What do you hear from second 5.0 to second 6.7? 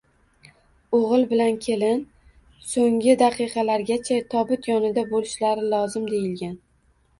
bo`lishlari lozim, deyilgan